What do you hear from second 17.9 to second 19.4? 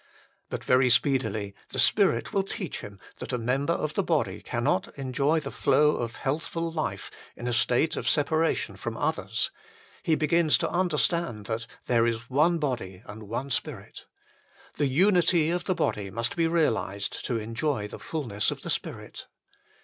fulness of the Spirit.